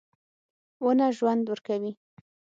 •ونه 0.83 1.07
ژوند 1.17 1.43
ورکوي. 1.47 1.91